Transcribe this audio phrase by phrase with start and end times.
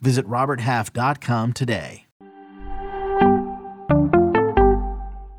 [0.00, 2.06] Visit RobertHalf.com today.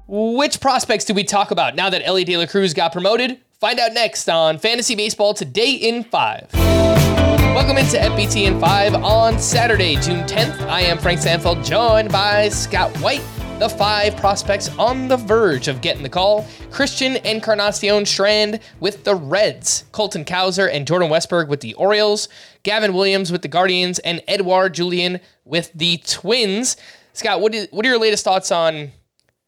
[0.07, 3.39] Which prospects do we talk about now that Elly De La Cruz got promoted?
[3.59, 6.49] Find out next on Fantasy Baseball Today in 5.
[6.53, 10.61] Welcome into FBT in 5 on Saturday, June 10th.
[10.67, 13.21] I am Frank Stampfl, joined by Scott White.
[13.59, 19.13] The five prospects on the verge of getting the call Christian Encarnacion Strand with the
[19.13, 22.29] Reds, Colton Cowser and Jordan Westburg with the Orioles,
[22.63, 26.77] Gavin Williams with the Guardians, and Edouard Julien with the Twins.
[27.11, 28.93] Scott, what, is, what are your latest thoughts on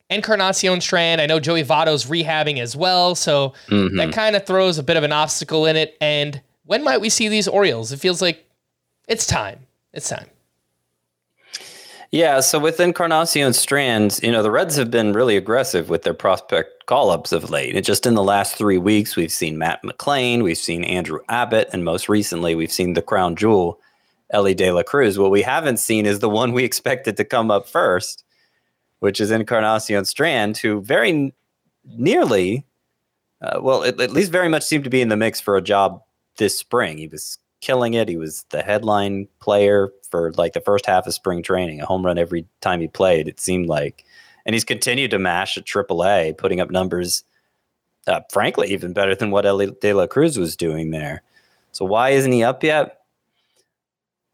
[0.09, 1.21] Encarnacion Strand?
[1.21, 3.95] I know Joey Votto's rehabbing as well, so mm-hmm.
[3.95, 5.95] that kind of throws a bit of an obstacle in it.
[6.01, 7.93] And when might we see these Orioles?
[7.93, 8.45] It feels like
[9.07, 9.67] it's time.
[9.93, 10.27] It's time.
[12.12, 16.13] Yeah, so with Encarnacion Strands, you know, the Reds have been really aggressive with their
[16.13, 17.73] prospect call ups of late.
[17.73, 21.70] And just in the last three weeks, we've seen Matt McLain, we've seen Andrew Abbott,
[21.71, 23.79] and most recently, we've seen the crown jewel,
[24.32, 25.17] Elly De La Cruz.
[25.17, 28.26] What we haven't seen is the one we expected to come up first,
[28.99, 31.34] which is Encarnacion Strand, who very
[31.85, 32.65] nearly,
[33.41, 35.62] uh, well, at, at least very much seemed to be in the mix for a
[35.62, 36.01] job
[36.35, 36.98] this spring.
[36.98, 38.09] He was killing it.
[38.09, 42.05] He was the headline player for like the first half of spring training, a home
[42.05, 44.04] run every time he played, it seemed like.
[44.45, 47.23] And he's continued to mash at AAA, putting up numbers,
[48.07, 51.21] uh, frankly, even better than what Elly De La Cruz was doing there.
[51.71, 53.01] So why isn't he up yet?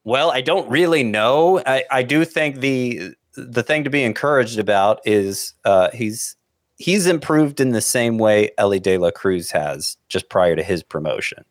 [0.04, 1.62] Well, I don't really know.
[1.66, 6.36] I, I do think the the thing to be encouraged about is uh, he's
[6.78, 10.82] he's improved in the same way Elly De La Cruz has just prior to his
[10.82, 11.44] promotion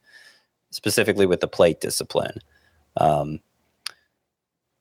[0.71, 2.41] specifically with the plate discipline.
[2.97, 3.41] Um,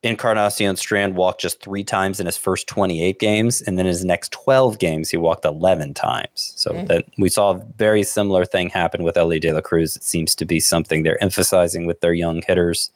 [0.05, 4.31] Encarnacion Strand walked just three times in his first 28 games, and then his next
[4.31, 6.53] 12 games, he walked 11 times.
[6.55, 6.87] So mm.
[6.87, 9.95] that we saw a very similar thing happen with Elly De La Cruz.
[9.95, 12.91] It seems to be something they're emphasizing with their young hitters.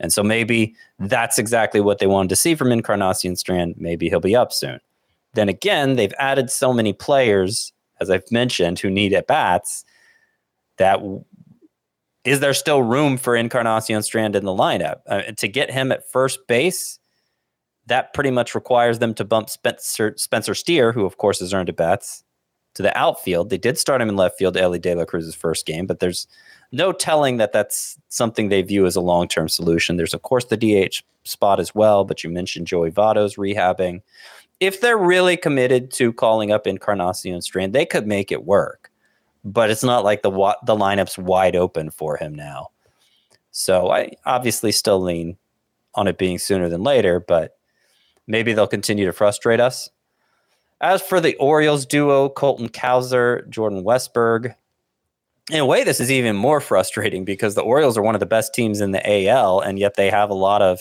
[0.00, 3.76] And so maybe that's exactly what they wanted to see from Encarnacion Strand.
[3.78, 4.80] Maybe he'll be up soon.
[5.34, 9.84] Then again, they've added so many players, as I've mentioned, who need at bats
[10.78, 11.00] that
[12.24, 15.00] is there still room for Encarnacion Strand in the lineup?
[15.06, 16.98] Uh, to get him at first base,
[17.86, 21.68] that pretty much requires them to bump Spencer, Spencer Steer, who of course has earned
[21.68, 22.22] at bats,
[22.74, 23.50] to the outfield.
[23.50, 26.26] They did start him in left field, Elly De La Cruz's first game, but there's
[26.72, 29.96] no telling that that's something they view as a long term solution.
[29.96, 34.02] There's of course the DH spot as well, but you mentioned Joey Votto's rehabbing.
[34.60, 38.89] If they're really committed to calling up Encarnacion Strand, they could make it work
[39.44, 42.68] but it's not like the the lineup's wide open for him now.
[43.50, 45.36] So I obviously still lean
[45.94, 47.56] on it being sooner than later, but
[48.26, 49.90] maybe they'll continue to frustrate us.
[50.80, 54.54] As for the Orioles duo, Colton Cowser, Jordan Westburg,
[55.50, 58.26] in a way, this is even more frustrating because the Orioles are one of the
[58.26, 60.80] best teams in the AL, and yet they have a lot of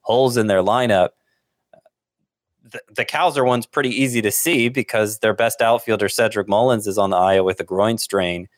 [0.00, 1.10] holes in their lineup
[2.94, 7.10] the, Cowser one's pretty easy to see because their best outfielder, Cedric Mullins, is on
[7.10, 8.48] the IL with a groin strain.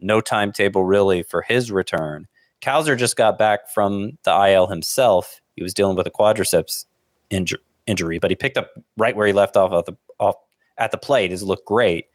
[0.00, 2.26] No timetable really for his return.
[2.62, 5.40] Cowser just got back from the IL himself.
[5.56, 6.86] He was dealing with a quadriceps
[7.30, 10.36] inju- injury, but he picked up right where he left off, at the, off
[10.76, 11.30] at the plate.
[11.30, 12.06] Has looked great.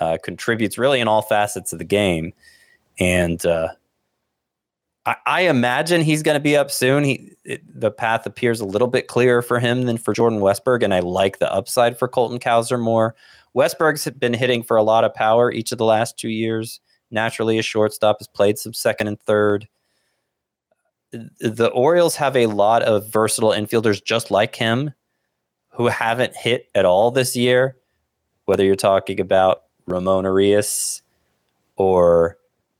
[0.00, 2.32] Uh, contributes really in all facets of the game,
[2.98, 3.68] and uh,
[5.04, 7.02] I, imagine he's going to be up soon.
[7.02, 10.84] He it, the path appears a little bit clearer for him than for Jordan Westburg,
[10.84, 13.16] and I like the upside for Colton Cowser more.
[13.52, 16.80] Westburg's been hitting for a lot of power each of the last two years.
[17.10, 19.68] Naturally, a shortstop has played some second and third.
[21.10, 24.92] The Orioles have a lot of versatile infielders just like him
[25.72, 27.76] who haven't hit at all this year.
[28.44, 31.02] Whether you're talking about Ramon Urias
[31.76, 32.38] or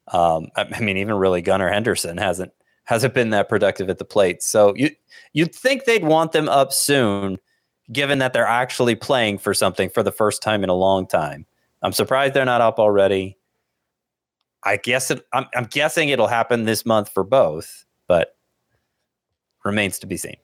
[0.09, 2.53] um, I mean, even really Gunnar Henderson hasn't
[2.85, 4.43] hasn't been that productive at the plate.
[4.43, 4.91] So you
[5.33, 7.39] you'd think they'd want them up soon,
[7.93, 11.47] given that they're actually playing for something for the first time in a long time.
[11.83, 13.39] I'm surprised they're not up already.
[14.65, 18.37] I guess it, I'm, I'm guessing it'll happen this month for both, but
[19.65, 20.37] remains to be seen.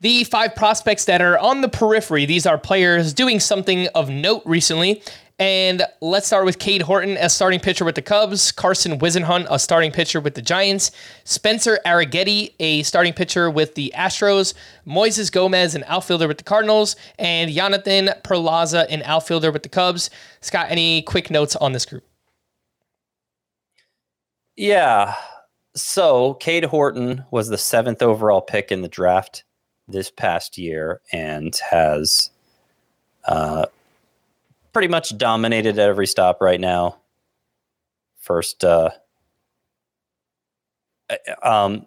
[0.00, 4.42] The five prospects that are on the periphery, these are players doing something of note
[4.44, 5.02] recently.
[5.38, 9.58] And let's start with Cade Horton as starting pitcher with the Cubs, Carson Whisenhunt, a
[9.58, 10.90] starting pitcher with the Giants,
[11.22, 14.54] Spencer Arrighetti, a starting pitcher with the Astros,
[14.84, 20.10] Moises Gomez, an outfielder with the Cardinals, and Jonathan Perlaza, an outfielder with the Cubs.
[20.40, 22.04] Scott, any quick notes on this group?
[24.56, 25.14] Yeah.
[25.76, 29.44] So Cade Horton was the seventh overall pick in the draft
[29.86, 32.30] this past year and has
[33.28, 33.66] uh,
[34.72, 36.98] pretty much dominated at every stop right now.
[38.18, 38.90] First, uh,
[41.42, 41.86] um,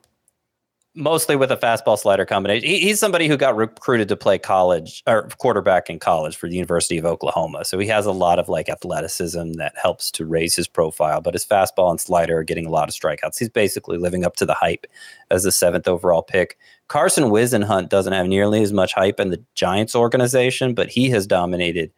[0.93, 2.67] mostly with a fastball slider combination.
[2.67, 6.55] He, he's somebody who got recruited to play college or quarterback in college for the
[6.55, 7.63] University of Oklahoma.
[7.63, 11.33] So he has a lot of like athleticism that helps to raise his profile, but
[11.33, 13.39] his fastball and slider are getting a lot of strikeouts.
[13.39, 14.85] He's basically living up to the hype
[15.29, 16.57] as the seventh overall pick.
[16.87, 21.25] Carson Whisenhunt doesn't have nearly as much hype in the Giants organization, but he has
[21.25, 21.91] dominated.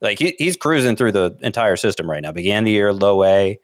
[0.00, 2.32] Like he, he's cruising through the entire system right now.
[2.32, 3.58] Began the year low A,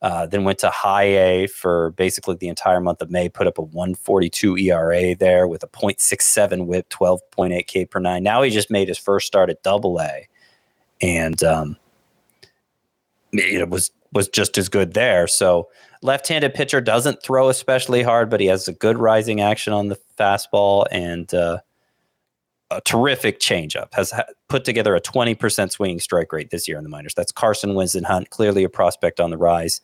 [0.00, 3.58] uh, then went to high A for basically the entire month of May, put up
[3.58, 8.22] a 142 ERA there with a 0.67 whip, 12.8 K per nine.
[8.22, 10.28] Now he just made his first start at double A
[11.00, 11.76] and um,
[13.32, 15.26] it was was just as good there.
[15.26, 15.68] So
[16.00, 19.98] left-handed pitcher doesn't throw especially hard, but he has a good rising action on the
[20.18, 21.58] fastball and uh,
[22.70, 23.92] a terrific changeup.
[23.94, 24.12] Has
[24.48, 27.14] put together a 20% swinging strike rate this year in the minors.
[27.14, 29.80] That's Carson Whisenhunt, clearly a prospect on the rise.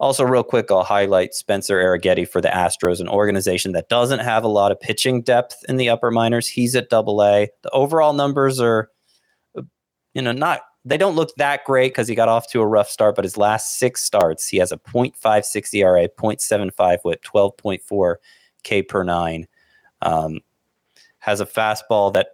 [0.00, 4.42] Also, real quick, I'll highlight Spencer Arrighetti for the Astros, an organization that doesn't have
[4.42, 6.48] a lot of pitching depth in the upper minors.
[6.48, 7.48] He's at Double A.
[7.62, 8.90] The overall numbers are,
[10.14, 12.90] you know, not they don't look that great because he got off to a rough
[12.90, 18.16] start, but his last six starts, he has a 0.56 ERA, 0.75 whip, 12.4
[18.62, 19.46] K per nine.
[20.02, 20.40] Um,
[21.24, 22.28] has a fastball that,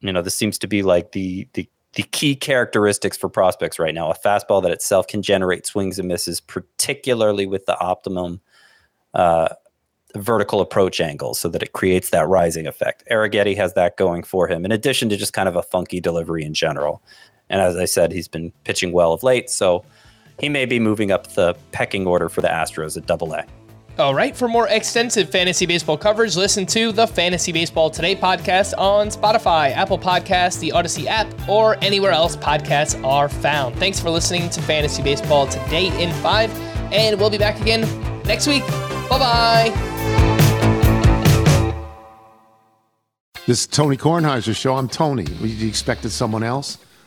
[0.00, 3.94] you know, this seems to be like the the the key characteristics for prospects right
[3.94, 4.10] now.
[4.10, 8.40] A fastball that itself can generate swings and misses, particularly with the optimum
[9.14, 9.48] uh,
[10.14, 13.02] vertical approach angle, so that it creates that rising effect.
[13.10, 16.44] Arrighetti has that going for him, in addition to just kind of a funky delivery
[16.44, 17.02] in general.
[17.48, 19.82] And as I said, he's been pitching well of late, so
[20.38, 23.46] he may be moving up the pecking order for the Astros at Double A.
[23.98, 28.72] All right, for more extensive fantasy baseball coverage, listen to the Fantasy Baseball Today podcast
[28.78, 33.74] on Spotify, Apple Podcasts, the Audacy app, or anywhere else podcasts are found.
[33.74, 36.56] Thanks for listening to Fantasy Baseball Today in 5,
[36.92, 37.80] and we'll be back again
[38.22, 38.64] next week.
[39.10, 39.72] Bye bye.
[43.46, 44.76] This is Tony Kornheiser's show.
[44.76, 45.24] I'm Tony.
[45.24, 46.78] You expected someone else?